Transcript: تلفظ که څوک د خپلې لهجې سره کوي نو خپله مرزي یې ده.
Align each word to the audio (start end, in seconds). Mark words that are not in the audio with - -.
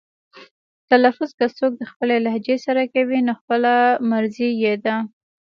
تلفظ 0.91 1.29
که 1.39 1.45
څوک 1.57 1.71
د 1.77 1.83
خپلې 1.91 2.15
لهجې 2.25 2.57
سره 2.65 2.81
کوي 2.93 3.19
نو 3.27 3.33
خپله 3.41 3.73
مرزي 4.11 4.49
یې 4.63 4.73
ده. 4.85 4.95